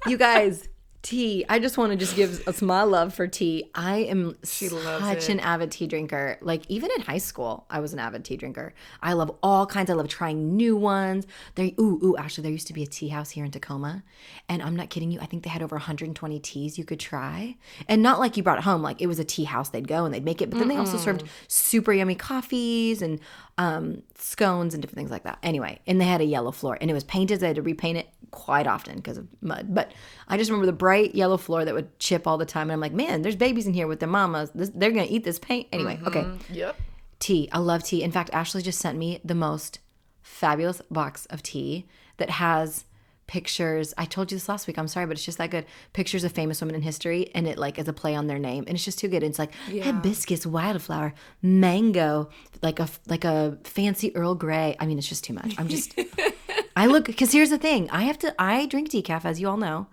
[0.08, 0.69] You guys,
[1.05, 1.45] tea.
[1.47, 3.69] I just want to just give us my love for tea.
[3.75, 5.29] I am such it.
[5.29, 6.37] an avid tea drinker.
[6.41, 8.73] Like even in high school, I was an avid tea drinker.
[9.01, 9.89] I love all kinds.
[9.89, 11.27] I love trying new ones.
[11.53, 12.17] There, ooh, ooh.
[12.17, 14.03] Actually, there used to be a tea house here in Tacoma,
[14.49, 15.19] and I'm not kidding you.
[15.19, 17.55] I think they had over 120 teas you could try,
[17.87, 18.81] and not like you brought it home.
[18.81, 19.69] Like it was a tea house.
[19.69, 23.19] They'd go and they'd make it, but then they also served super yummy coffees and
[23.57, 25.37] um, scones and different things like that.
[25.43, 27.39] Anyway, and they had a yellow floor, and it was painted.
[27.39, 29.73] They had to repaint it quite often because of mud.
[29.73, 29.93] But
[30.27, 32.63] I just remember the bright yellow floor that would chip all the time.
[32.63, 34.51] And I'm like, man, there's babies in here with their mamas.
[34.53, 35.99] This, they're gonna eat this paint anyway.
[36.05, 36.75] Okay, Yep.
[37.19, 37.47] tea.
[37.53, 38.03] I love tea.
[38.03, 39.79] In fact, Ashley just sent me the most
[40.21, 41.85] fabulous box of tea
[42.17, 42.83] that has
[43.27, 43.93] pictures.
[43.97, 44.77] I told you this last week.
[44.77, 45.65] I'm sorry, but it's just that good.
[45.93, 48.65] Pictures of famous women in history, and it like is a play on their name,
[48.67, 49.23] and it's just too good.
[49.23, 52.29] It's like hibiscus, wildflower, mango,
[52.61, 54.75] like a like a fancy Earl Grey.
[54.79, 55.55] I mean, it's just too much.
[55.57, 55.97] I'm just.
[56.75, 57.89] I look because here's the thing.
[57.89, 58.35] I have to.
[58.39, 59.88] I drink decaf, as you all know.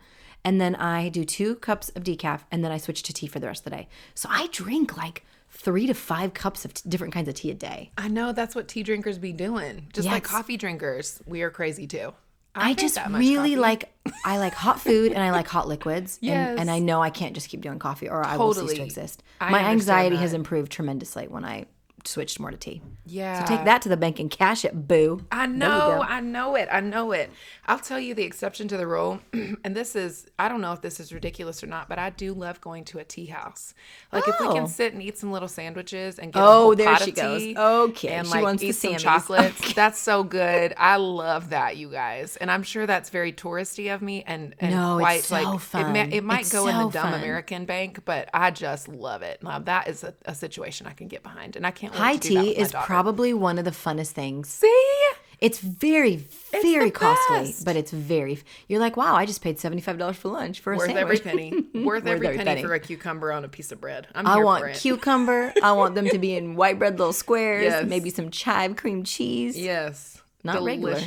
[0.44, 3.38] And then I do two cups of decaf, and then I switch to tea for
[3.38, 3.88] the rest of the day.
[4.14, 7.54] So I drink like three to five cups of t- different kinds of tea a
[7.54, 7.92] day.
[7.96, 9.86] I know that's what tea drinkers be doing.
[9.92, 12.12] Just like coffee drinkers, we are crazy too.
[12.54, 13.56] I, drink just really coffee.
[13.56, 16.18] like I like hot food and I like hot liquids.
[16.20, 16.50] Yes.
[16.50, 18.82] And, and I know I can't just keep doing coffee or I will cease to
[18.82, 19.22] exist.
[19.40, 20.22] I My anxiety that.
[20.22, 21.66] has improved tremendously when I
[22.06, 22.82] switched more to tea.
[23.04, 23.44] Yeah.
[23.44, 25.24] So take that to the bank and cash it, boo.
[25.30, 26.02] I know.
[26.06, 26.68] I know it.
[26.70, 27.30] I know it.
[27.66, 29.20] I'll tell you the exception to the rule.
[29.32, 32.32] and this is, I don't know if this is ridiculous or not, but I do
[32.34, 33.74] love going to a tea house.
[34.12, 34.54] Like if we Oh.
[34.54, 37.10] can sit and eat some little sandwiches and get a Oh, whole there pot she
[37.10, 37.40] of goes.
[37.40, 39.74] tea Okay, and she like eat some chocolates.
[39.74, 40.74] That's so good.
[40.76, 42.36] I love that, you guys.
[42.36, 45.46] And I'm sure that's very touristy of me and, and No, quite it's so like
[45.46, 46.12] It, may, fun.
[46.12, 47.14] it might It's go in the dumb fun.
[47.14, 49.42] American bank, but I just love it.
[49.42, 51.91] Now that is a, a situation I can get behind, and I can't.
[51.92, 52.86] High tea is daughter.
[52.86, 54.48] probably one of the funnest things.
[54.48, 55.02] see.
[55.40, 57.64] It's very, very the costly, best.
[57.64, 58.38] but it's very.
[58.68, 61.18] You're like, wow, I just paid seventy five dollars for lunch for a Worth every
[61.18, 61.64] penny.
[61.74, 62.62] Worth every every penny, penny.
[62.62, 64.06] for a cucumber on a piece of bread.
[64.14, 64.76] I'm I here want for it.
[64.76, 65.52] cucumber.
[65.60, 67.64] I want them to be in white bread little squares.
[67.64, 67.84] Yes.
[67.88, 69.58] Maybe some chive cream cheese.
[69.58, 70.22] Yes.
[70.44, 71.00] Not regular.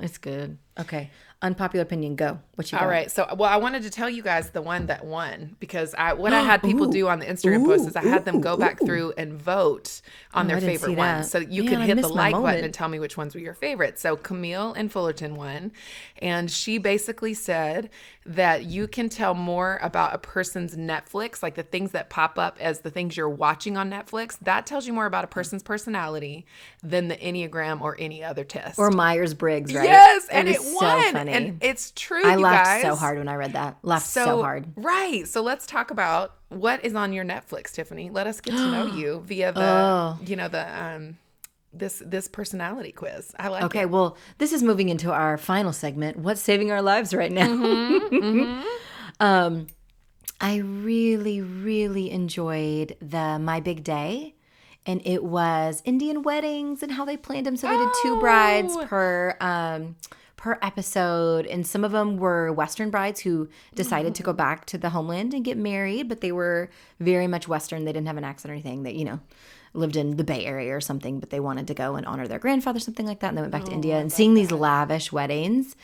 [0.00, 0.58] It's good.
[0.78, 1.10] Okay.
[1.40, 2.16] Unpopular opinion.
[2.16, 2.40] Go.
[2.56, 2.84] What you got?
[2.84, 3.08] All right.
[3.10, 6.32] So, well, I wanted to tell you guys the one that won because I what
[6.32, 9.12] I had people do on the Instagram post is I had them go back through
[9.16, 10.00] and vote
[10.34, 11.30] on Oh, their favorite ones.
[11.30, 13.40] So you Man, could I hit the like button and tell me which ones were
[13.40, 14.00] your favorite.
[14.00, 15.70] So Camille and Fullerton won,
[16.20, 17.90] and she basically said
[18.26, 22.56] that you can tell more about a person's Netflix, like the things that pop up
[22.60, 24.36] as the things you're watching on Netflix.
[24.40, 26.46] That tells you more about a person's personality
[26.82, 28.78] than the Enneagram or any other test.
[28.78, 29.84] Or Myers Briggs, right?
[29.84, 31.12] Yes, and it won.
[31.12, 31.48] so funny.
[31.48, 32.22] And it's true.
[32.24, 32.82] I laughed guys.
[32.82, 33.78] so hard when I read that.
[33.82, 34.66] Laughed so, hard.
[34.76, 35.26] Right.
[35.26, 38.10] So let's talk about what is on your Netflix, Tiffany.
[38.10, 40.18] Let us get to know you via the Oh.
[40.24, 41.18] you know the um
[41.72, 43.34] this this personality quiz.
[43.38, 43.90] I like Okay, it.
[43.90, 46.16] well, this is moving into our final segment.
[46.16, 47.46] What's saving our lives right now?
[47.48, 48.62] Mm-hmm,
[49.20, 49.66] um,
[50.40, 54.34] I really, really enjoyed the My Big Day,
[54.86, 57.56] and it was Indian weddings and how they planned them.
[57.56, 58.86] So they did two brides Oh.
[58.86, 59.96] per um,
[60.38, 64.78] per episode, and some of them were Western brides who decided to go back to
[64.78, 67.84] the homeland and get married, but they were very much Western.
[67.84, 68.84] They didn't have an accent or anything.
[68.84, 69.20] They, you know.
[69.74, 72.38] Lived in the Bay Area or something, but they wanted to go and honor their
[72.38, 75.76] grandfather, something like that, and they went back to India and seeing these lavish weddings.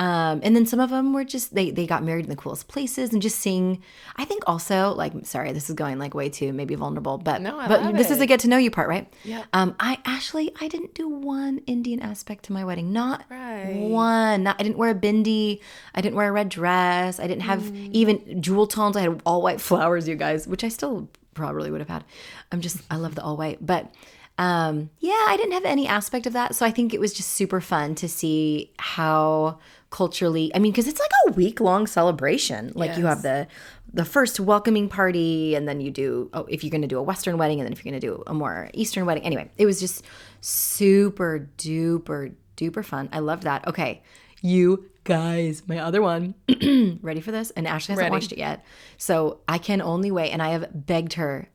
[0.00, 2.68] Um, and then some of them were just they they got married in the coolest
[2.68, 3.82] places and just seeing.
[4.16, 7.58] I think also like sorry, this is going like way too maybe vulnerable, but No,
[7.58, 8.20] I but this is it.
[8.20, 9.06] the get to know you part, right?
[9.24, 9.44] Yeah.
[9.52, 13.74] Um, I actually I didn't do one Indian aspect to my wedding, not Right.
[13.76, 14.44] one.
[14.44, 15.60] Not, I didn't wear a bindi.
[15.94, 17.20] I didn't wear a red dress.
[17.20, 17.90] I didn't have Mm.
[17.92, 18.96] even jewel tones.
[18.96, 22.04] I had all white flowers, you guys, which I still probably would have had.
[22.52, 23.92] I'm just I love the all white, but
[24.40, 26.54] um, yeah, I didn't have any aspect of that.
[26.54, 29.58] So I think it was just super fun to see how
[29.90, 30.50] culturally.
[30.54, 32.72] I mean, because it's like a week long celebration.
[32.74, 33.48] Like you have the
[33.92, 37.02] the first welcoming party, and then you do oh, if you're going to do a
[37.02, 39.24] Western wedding, and then if you're going to do a more Eastern wedding.
[39.24, 40.06] Anyway, it was just
[40.40, 43.10] super duper duper fun.
[43.12, 43.68] I loved that.
[43.68, 44.02] Okay,
[44.40, 46.34] you guys, my other one.
[47.02, 47.50] Ready for this?
[47.50, 48.10] And Ashley hasn't Ready.
[48.10, 48.64] watched it yet,
[48.96, 50.30] so I can only wait.
[50.30, 51.50] And I have begged her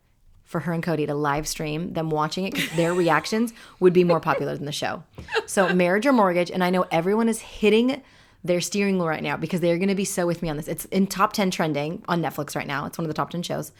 [0.45, 4.03] for her and Cody to live stream them watching it because their reactions would be
[4.03, 5.03] more popular than the show.
[5.47, 8.01] So, marriage or mortgage, and I know everyone is hitting
[8.43, 10.67] their steering wheel right now because they're going to be so with me on this.
[10.67, 12.85] It's in top 10 trending on Netflix right now.
[12.85, 13.71] It's one of the top 10 shows.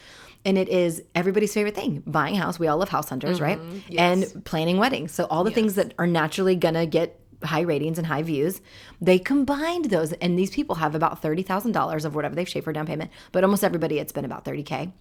[0.44, 2.58] And it is everybody's favorite thing buying a house.
[2.58, 3.60] We all love house hunters, right?
[3.60, 3.98] Mm-hmm.
[3.98, 5.12] And planning weddings.
[5.12, 8.60] So, all the things that are naturally going to get high ratings and high views,
[9.00, 10.12] they combined those.
[10.14, 13.62] And these people have about $30,000 of whatever they've shaved for down payment, but almost
[13.62, 14.92] everybody, it's been about 30K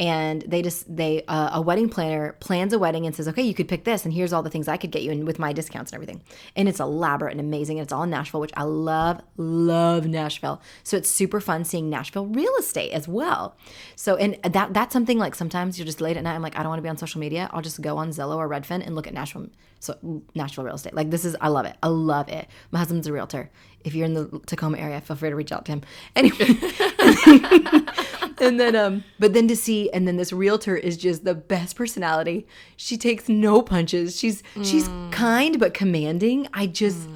[0.00, 3.54] and they just they uh, a wedding planner plans a wedding and says okay you
[3.54, 5.52] could pick this and here's all the things i could get you and with my
[5.52, 6.22] discounts and everything.
[6.56, 10.60] And it's elaborate and amazing and it's all in nashville which i love love nashville.
[10.84, 13.56] So it's super fun seeing nashville real estate as well.
[13.96, 16.62] So and that that's something like sometimes you're just late at night i'm like i
[16.62, 17.50] don't want to be on social media.
[17.52, 19.48] I'll just go on zillow or redfin and look at nashville
[19.80, 19.96] so
[20.34, 20.94] nashville real estate.
[20.94, 21.76] Like this is i love it.
[21.82, 22.46] I love it.
[22.70, 23.50] My husband's a realtor.
[23.84, 25.82] If you're in the tacoma area feel free to reach out to him.
[26.14, 26.36] Anyway
[28.40, 31.76] and then um but then to see and then this realtor is just the best
[31.76, 32.46] personality.
[32.76, 34.18] She takes no punches.
[34.18, 36.48] She's she's kind but commanding.
[36.52, 37.08] I just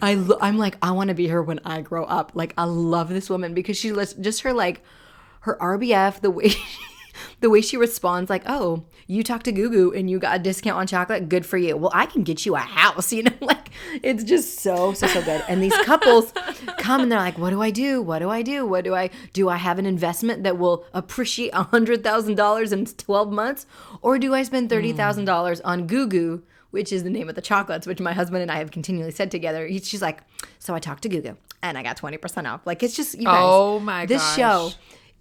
[0.00, 2.32] I lo- I'm like I want to be her when I grow up.
[2.34, 4.82] Like I love this woman because she lets just her like
[5.40, 6.52] her RBF the way
[7.40, 10.78] the way she responds like, "Oh, you talked to Gugu and you got a discount
[10.78, 11.28] on chocolate.
[11.28, 11.76] Good for you.
[11.76, 13.70] Well, I can get you a house." You know, like
[14.02, 15.44] it's just so so so good.
[15.48, 16.32] And these couples
[16.78, 18.00] come and they're like, "What do I do?
[18.00, 18.66] What do I do?
[18.66, 19.48] What do I do?
[19.48, 23.66] I have an investment that will appreciate a hundred thousand dollars in twelve months,
[24.00, 24.70] or do I spend hmm.
[24.70, 28.40] thirty thousand dollars on Gugu?" Which is the name of the chocolates, which my husband
[28.40, 29.66] and I have continually said together.
[29.66, 30.22] He, she's like,
[30.58, 32.66] so I talked to Gugu and I got twenty percent off.
[32.66, 33.40] Like it's just you guys.
[33.40, 34.36] Oh my This gosh.
[34.36, 34.70] show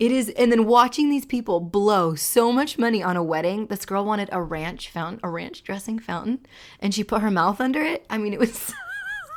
[0.02, 3.68] it is, and then watching these people blow so much money on a wedding.
[3.68, 6.40] This girl wanted a ranch fountain, a ranch dressing fountain,
[6.80, 8.04] and she put her mouth under it.
[8.10, 8.74] I mean, it was.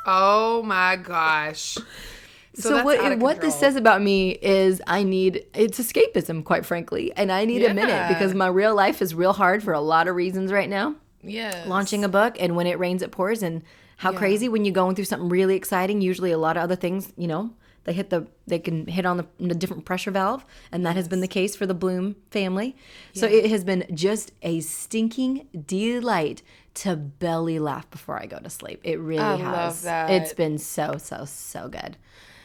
[0.07, 1.79] Oh my gosh.
[2.53, 7.11] So, that's what what this says about me is I need it's escapism, quite frankly,
[7.17, 10.07] and I need a minute because my real life is real hard for a lot
[10.07, 10.93] of reasons right now.
[11.23, 13.63] Yeah, Launching a book, and when it rains, it pours, and
[13.97, 16.01] how crazy when you're going through something really exciting.
[16.01, 17.49] Usually, a lot of other things, you know,
[17.85, 21.07] they hit the they can hit on the, the different pressure valve, and that has
[21.07, 22.75] been the case for the Bluhm family.
[23.13, 26.41] So it has been just a stinking delight
[26.75, 28.81] to belly laugh before I go to sleep.
[28.83, 29.53] It really I has.
[29.53, 30.09] love that.
[30.11, 31.97] It's been so so so good.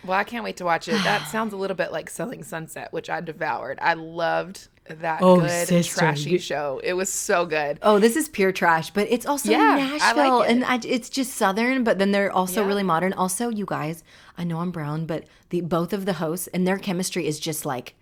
[0.05, 0.93] Well, I can't wait to watch it.
[1.05, 3.79] That sounds a little bit like Selling Sunset, which I devoured.
[3.83, 6.81] I loved that Oh, good sister, trashy show.
[6.83, 7.79] It was so good.
[7.83, 10.51] Oh, this is pure trash, but it's also Yeah, I like Nashville, it.
[10.51, 11.85] and I, it's just Southern.
[11.85, 12.67] But then they're also Yeah.
[12.69, 13.13] really modern.
[13.13, 14.03] Also, you guys,
[14.37, 17.65] I know I'm brown, but the both of the hosts and their chemistry is just
[17.67, 17.95] like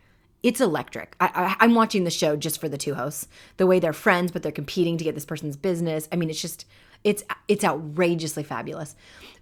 [0.42, 1.16] it's electric.
[1.20, 4.30] I, I, I'm watching the show just for the two hosts, the way they're friends,
[4.30, 6.08] but they're competing to get this person's business.
[6.12, 6.64] I mean, it's just
[7.04, 8.94] it's it's outrageously fabulous.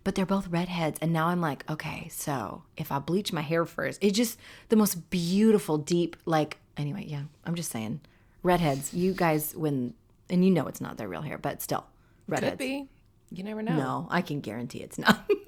[0.05, 3.65] But they're both redheads, and now I'm like, okay, so if I bleach my hair
[3.65, 6.59] first, it's just the most beautiful, deep, like.
[6.77, 8.01] Anyway, yeah, I'm just saying,
[8.43, 8.93] redheads.
[8.93, 9.95] You guys, when
[10.29, 11.87] and you know it's not their real hair, but still,
[12.29, 12.53] redheads.
[12.53, 12.87] Could be.
[13.33, 13.75] You never know.
[13.77, 15.29] No, I can guarantee it's not.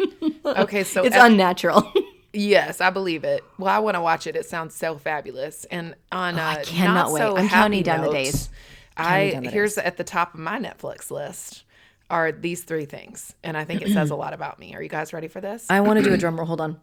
[0.45, 1.93] Okay, so it's unnatural.
[2.33, 3.45] yes, I believe it.
[3.59, 4.35] Well, I want to watch it.
[4.35, 5.65] It sounds so fabulous.
[5.67, 7.19] And on uh, Oh, I cannot not wait.
[7.21, 8.49] so I'm counting down the days.
[8.97, 11.65] I down the here's at the top of my Netflix list
[12.09, 14.75] are these three things, and I think it says a lot about me.
[14.75, 15.67] Are you guys ready for this?
[15.69, 16.47] I want to do a drum roll.
[16.47, 16.81] Hold on.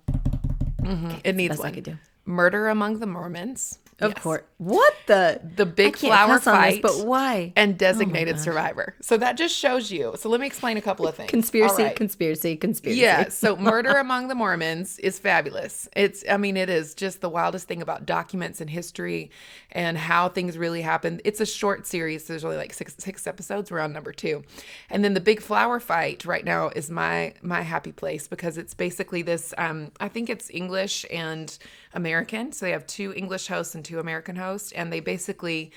[1.23, 1.73] it needs best I one.
[1.73, 1.97] could do.
[2.25, 3.79] Murder among the Mormons.
[3.99, 4.23] Of Yes.
[4.23, 4.41] course.
[4.57, 5.39] What the?
[5.55, 6.81] The big flower on this, fight.
[6.81, 7.53] but why?
[7.55, 8.93] and designated survivor.
[9.01, 10.15] So that just shows you.
[10.17, 11.29] So let me explain a couple of things.
[11.29, 11.95] Conspiracy, right.
[11.95, 12.99] conspiracy, conspiracy.
[12.99, 15.87] Yeah, so Murder Among the Mormons is fabulous.
[15.95, 19.31] It's I mean it is just the wildest thing about documents and history
[19.71, 21.21] and how things really happened.
[21.23, 22.25] It's a short series.
[22.25, 23.71] So there's only like 6 6 episodes.
[23.71, 24.43] We're on number 2.
[24.89, 28.73] And then the big flower fight right now is my my happy place because it's
[28.73, 31.57] basically this um I think it's English and
[31.93, 32.51] American.
[32.51, 35.71] So they have two English hosts and two American hosts and they basically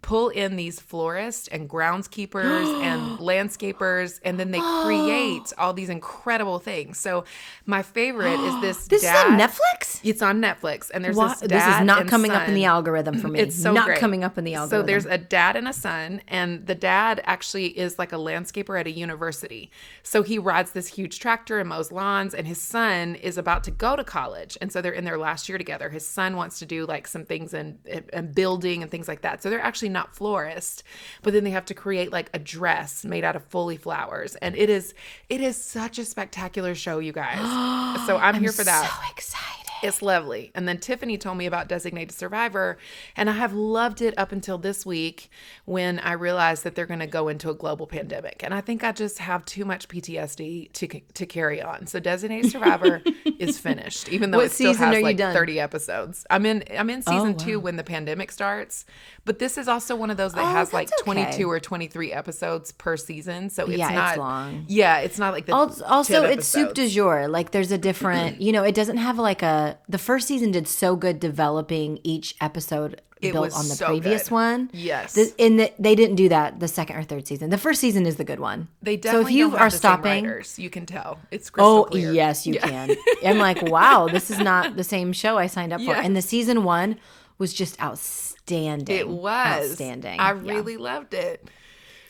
[0.00, 6.58] pull in these florists and groundskeepers and landscapers and then they create all these incredible
[6.58, 7.24] things so
[7.66, 10.00] my favorite is this This dad, is on Netflix?
[10.04, 12.64] it's on netflix and there's Why- this this is not and coming up in the
[12.64, 13.40] algorithm for me.
[13.40, 13.98] It's so not great.
[13.98, 14.82] coming up in the algorithm.
[14.84, 18.78] So there's a dad and a son, and the dad actually is like a landscaper
[18.78, 19.70] at a university.
[20.02, 23.70] So he rides this huge tractor and mows lawns, and his son is about to
[23.70, 25.88] go to college, and so they're in their last year together.
[25.90, 27.78] His son wants to do like some things in,
[28.12, 29.42] in building and things like that.
[29.42, 30.82] So they're actually not florist,
[31.22, 34.56] but then they have to create like a dress made out of fully flowers, and
[34.56, 34.94] it is
[35.28, 37.38] it is such a spectacular show, you guys.
[38.06, 38.90] so I'm, here for that.
[38.90, 39.67] So excited.
[39.82, 40.50] It's lovely.
[40.54, 42.78] And then Tiffany told me about Designated Survivor,
[43.16, 45.30] and I have loved it up until this week
[45.64, 48.42] when I realized that they're going to go into a global pandemic.
[48.42, 51.86] And I think I just have too much PTSD to to carry on.
[51.86, 53.02] So Designated Survivor
[53.38, 55.34] is finished, even though What it still has like done?
[55.34, 56.26] 30 episodes.
[56.30, 57.36] I'm in I'm in season oh, wow.
[57.38, 58.84] 2 when the pandemic starts,
[59.24, 61.24] but this is also one of those that Oh, has like that's okay.
[61.24, 63.50] 22 or 23 episodes per season.
[63.50, 64.64] So it's Yeah, it's not long.
[64.68, 67.28] Yeah, it's not like the Also, also 10 it's soup du jour.
[67.28, 69.67] Like there's a different, you know, it doesn't have like a.
[69.88, 74.24] The first season did so good developing each episode It built on the so previous
[74.24, 74.34] good.
[74.34, 74.70] one.
[74.72, 75.14] Yes.
[75.14, 77.50] The, and the, they didn't do that the second or third season.
[77.50, 78.68] The first season is the good one.
[78.82, 80.58] They so definitely if you are stopping, writers.
[80.58, 82.12] You can tell it's crystal Oh clear.
[82.12, 82.94] yes, you can.
[83.24, 85.94] I'm like, wow, this is not the same show I signed up for.
[85.94, 86.96] And the season one
[87.38, 88.96] was just outstanding.
[88.96, 90.18] It was outstanding.
[90.20, 90.40] I Yeah.
[90.52, 91.48] really loved it.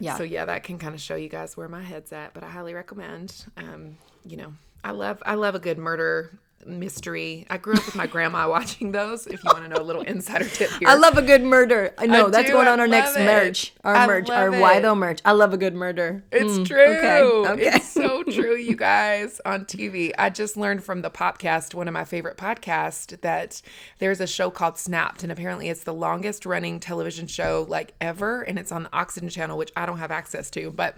[0.01, 0.17] Yeah.
[0.17, 2.49] So yeah, that can kind of show you guys where my head's at, but I
[2.51, 3.35] highly recommend.
[3.57, 4.53] Um, you know,
[4.85, 7.47] I love I love a good murder mystery.
[7.51, 9.27] I grew up with my grandma watching those.
[9.27, 11.95] If you want to know a little insider tip here, I love a good murder.
[11.99, 13.25] I know I that's do, going I on our next it.
[13.25, 13.73] merch.
[13.85, 14.81] Our I merch, our love Why.
[14.81, 15.21] Though merch.
[15.25, 16.25] I love a good murder.
[16.33, 16.81] It's Mm, true.
[16.99, 17.23] Okay.
[17.23, 17.77] Okay.
[17.77, 20.13] It's so true, you guys, on TV.
[20.19, 23.61] I just learned from the podcast, one of my favorite podcasts, that
[23.99, 28.43] there's a show called Snapped, and apparently it's the longest running television show like ever,
[28.43, 30.97] and it's on the Oxygen channel, which I don't have access to, but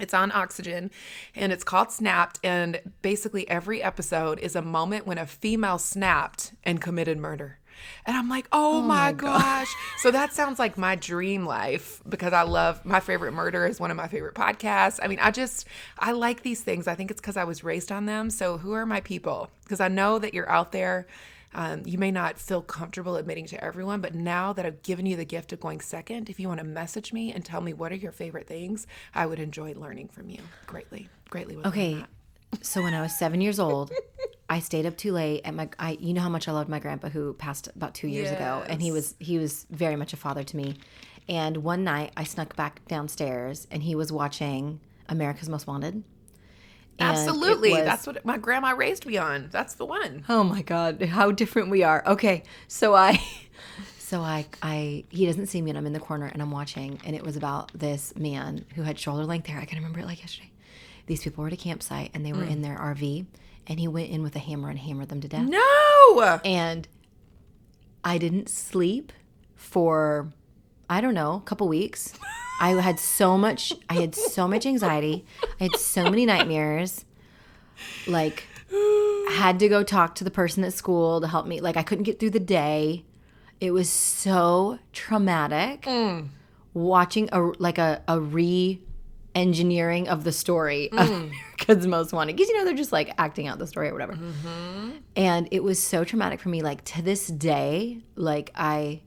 [0.00, 0.90] it's on Oxygen
[1.34, 2.40] and it's called Snapped.
[2.42, 7.58] And basically, every episode is a moment when a female snapped and committed murder.
[8.06, 9.72] And I'm like, oh, oh my, gosh.
[9.98, 13.90] so that sounds like my dream life because I love my favorite murder is one
[13.90, 15.00] of my favorite podcasts.
[15.02, 15.66] I mean, I just,
[15.98, 16.86] I like these things.
[16.86, 18.30] I think it's because I was raised on them.
[18.30, 19.50] So who are my people?
[19.64, 21.06] Because I know that you're out there.
[21.54, 25.16] Um, you may not feel comfortable admitting to everyone, but now that I've given you
[25.16, 27.92] the gift of going second, if you want to message me and tell me what
[27.92, 31.58] are your favorite things, I would enjoy learning from you greatly, greatly.
[31.64, 32.04] Okay.
[32.62, 33.92] So when I was seven years old,
[34.48, 35.68] I stayed up too late at my.
[35.78, 38.62] I you know how much I loved my grandpa who passed about two years ago,
[38.68, 40.76] and he was he was very much a father to me.
[41.28, 46.04] And one night I snuck back downstairs, and he was watching America's Most Wanted.
[46.98, 49.48] Absolutely, was- that's what my grandma raised me on.
[49.50, 50.24] That's the one.
[50.28, 52.02] Oh my god, how different we are.
[52.06, 53.22] Okay, so I
[53.98, 57.00] so I I he doesn't see me and I'm in the corner and I'm watching
[57.04, 59.60] and it was about this man who had shoulder length hair.
[59.60, 60.50] I can remember it like yesterday.
[61.06, 62.62] These people were at a campsite and they were in mm.
[62.62, 63.26] their RV
[63.66, 65.46] and he went in with a hammer and hammered them to death.
[65.46, 66.88] No, And
[68.02, 69.12] I didn't sleep
[69.54, 70.32] for
[70.88, 72.14] I don't know, a couple weeks.
[72.60, 75.24] I had so much I had so much anxiety.
[75.60, 77.04] I had so many nightmares.
[78.06, 78.44] Like
[79.30, 81.60] had to go talk to the person at school to help me.
[81.60, 83.04] Like I couldn't get through the day.
[83.60, 85.86] It was so traumatic
[86.72, 88.80] watching a like a, a re
[89.34, 91.32] engineering of the story of mm.
[91.66, 92.36] America's Most Wanted.
[92.36, 94.14] Because you know they're just like acting out the story or whatever.
[94.14, 94.90] Mm-hmm.
[95.16, 96.62] And it was so traumatic for me.
[96.62, 99.00] Like to this day, like I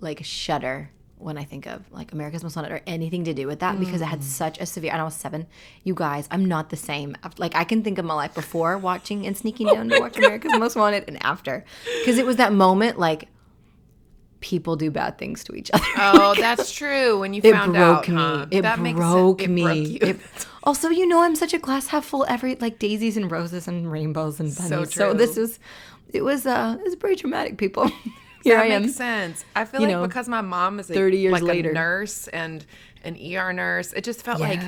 [0.00, 3.60] like shudder when I think of like America's Most Wanted or anything to do with
[3.60, 4.92] that because it had such a severe.
[4.92, 5.46] And I was seven.
[5.84, 7.16] You guys, I'm not the same.
[7.38, 10.52] Like I can think of my life before watching and sneaking down to watch America's
[10.58, 11.64] Most Wanted and after,
[12.00, 13.28] because it was that moment like
[14.40, 15.84] people do bad things to each other.
[15.98, 17.18] oh, that's true.
[17.20, 18.14] When you It found broke out, me.
[18.14, 18.46] huh?
[18.50, 19.50] It That broke sense.
[19.50, 19.62] me.
[19.62, 20.08] It broke you.
[20.08, 23.68] It- also, you know, I'm such a glass half full every like daisies and roses
[23.68, 24.94] and rainbows and bunnies.
[24.94, 25.14] So, true.
[25.14, 25.58] this was,
[26.12, 27.58] it was, uh, it was pretty traumatic.
[27.58, 27.90] People,
[28.42, 28.82] here that I am.
[28.82, 29.44] makes sense.
[29.54, 31.70] I feel like know, because my mom is a, 30 years like later.
[31.70, 32.64] a nurse and
[33.04, 34.60] an ER nurse, it just felt like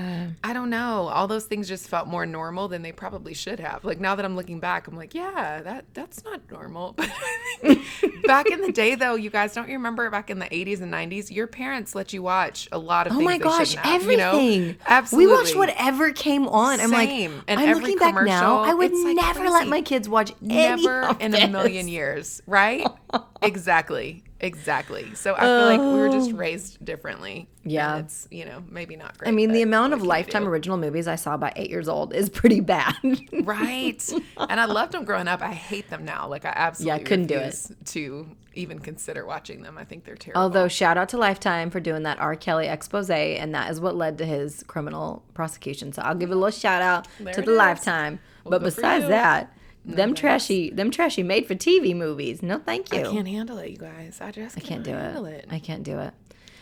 [0.44, 1.08] I don't know.
[1.08, 3.84] All those things just felt more normal than they probably should have.
[3.84, 6.96] Like now that I'm looking back, I'm like, yeah, that that's not normal.
[8.26, 10.92] back in the day, though, you guys don't you remember back in the 80s and
[10.92, 13.26] 90s, your parents let you watch a lot of Oh things.
[13.26, 14.30] my gosh, have, you know?
[14.30, 14.76] everything.
[14.86, 15.26] Absolutely.
[15.26, 16.80] We watched whatever came on.
[16.80, 17.42] I'm like, Same.
[17.48, 18.62] And I'm looking back now.
[18.62, 22.86] I would like, never let my kids watch any Never in a million years, right?
[23.42, 24.24] exactly.
[24.42, 25.14] Exactly.
[25.14, 26.36] So I feel like we were just oh.
[26.36, 27.48] raised differently.
[27.62, 27.98] and Yeah.
[27.98, 29.28] it's, you know, maybe not great.
[29.28, 30.48] I mean, the amount of lifetime do?
[30.50, 32.94] original movies I saw by eight years old is pretty bad.
[33.44, 34.02] Right.
[34.36, 35.42] and I loved them growing up.
[35.42, 36.26] I hate them now.
[36.28, 37.70] Like I absolutely yeah couldn't do it.
[37.86, 39.78] to even consider watching them.
[39.78, 40.42] I think they're terrible.
[40.42, 42.36] Although, shout out to Lifetime for doing that R.
[42.36, 45.92] Kelly expose, and that is what led to his criminal prosecution.
[45.92, 47.58] So I'll give a little shout out There to the is.
[47.58, 48.20] Lifetime.
[48.44, 49.10] but besides you.
[49.84, 52.42] That, them trashy, them trashy made for TV movies.
[52.42, 53.00] No, thank you.
[53.00, 54.18] I can't handle it, you guys.
[54.20, 55.44] I just I can't do handle it.
[55.44, 55.46] it.
[55.50, 56.14] I can't do it.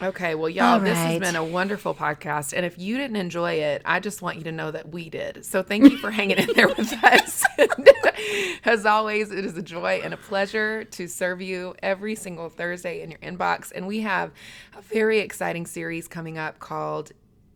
[0.02, 2.54] Okay, well, y'all, All this has been a wonderful podcast.
[2.56, 5.44] And if you didn't enjoy it, I just want you to know that we did.
[5.44, 7.44] So thank you for hanging in there with us.
[8.64, 13.02] As always, it is a joy and a pleasure to serve you every single Thursday
[13.02, 13.72] in your inbox.
[13.74, 14.30] And we have
[14.74, 17.12] a very exciting series coming up called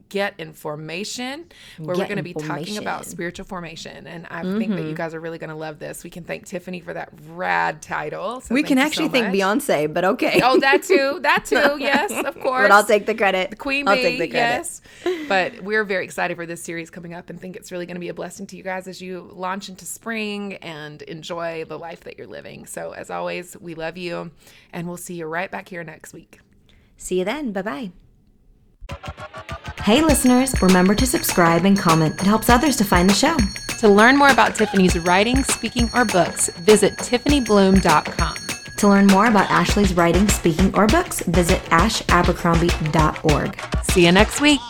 [0.08, 1.46] Get In Formation,
[1.78, 3.10] where we're going to be talking about Mm-hmm.
[3.10, 4.06] spiritual formation.
[4.06, 6.04] And I think that you guys are really going to love this.
[6.04, 8.40] We can thank Tiffany for that rad title.
[8.40, 9.34] So We can you so actually thank.
[9.34, 10.40] Beyonce, but okay.
[10.44, 11.18] Oh, that too.
[11.22, 11.76] That too.
[11.80, 12.62] Yes, of course.
[12.64, 13.50] but I'll take the credit.
[13.50, 14.80] The Queen I'll Bee, take the credit.
[15.04, 15.26] yes.
[15.28, 18.00] But we're very excited for this series coming up and think it's really going to
[18.00, 22.00] be a blessing to you guys as you launch into spring and enjoy the life
[22.04, 22.66] that you're living.
[22.66, 24.30] So, as always, we love you
[24.72, 26.38] and we'll see you right back here next week.
[26.96, 27.52] See you then.
[27.52, 28.03] Bye bye.
[29.82, 32.20] Hey, listeners, remember to subscribe and comment.
[32.20, 33.36] It helps others to find the show.
[33.80, 38.36] To learn more about Tiffany's writing, speaking, or books, visit TiffanyBluhm.com.
[38.78, 43.60] To learn more about Ashley's writing, speaking, or books, visit ashabercrombie.org.
[43.84, 44.60] See you next week.